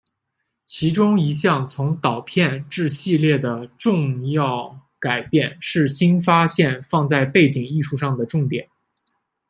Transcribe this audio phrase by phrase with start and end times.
[0.65, 8.67] 其中一项从导片至系列的重要改变是新发现放在背景艺术上的重点。